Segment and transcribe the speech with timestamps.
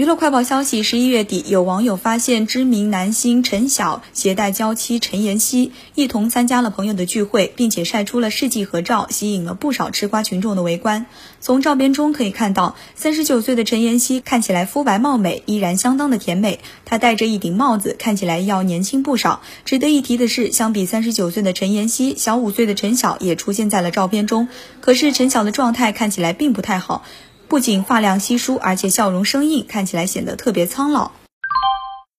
[0.00, 11.04] 娱乐快报消息：十一月底，有网友发现知名男星陈晓携带娇妻陈妍希一同参加了朋友的聚会，并且晒出了世纪合照，吸引了不少吃瓜群众的围观。
[11.42, 16.60] 从照片中可以看到，三十九岁的陈妍希看起来肤白貌美，依然相当的甜美。
[16.86, 19.42] 她戴着一顶帽子，看起来要年轻不少。
[19.66, 24.48] 值得一提的是，相比三十九岁的陈妍希，小五岁的陈晓也出现在了照片中。
[24.80, 27.04] 可是陈晓的状态看起来并不太好。
[27.50, 31.10] 不仅发量稀疏，而且笑容生硬，看起来显得特别苍老。